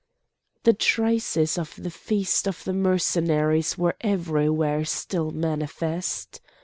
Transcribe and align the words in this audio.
The 0.63 0.73
traces 0.73 1.59
of 1.59 1.75
the 1.75 1.91
feast 1.91 2.47
of 2.47 2.63
the 2.63 2.73
Mercenaries 2.73 3.77
were 3.77 3.97
everywhere 4.01 4.83
still 4.83 5.29
manifest. 5.29 6.41